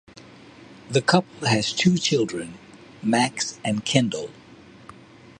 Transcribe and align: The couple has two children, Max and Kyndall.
The 0.89 1.03
couple 1.03 1.47
has 1.47 1.73
two 1.73 1.95
children, 1.95 2.57
Max 3.03 3.59
and 3.63 3.85
Kyndall. 3.85 4.31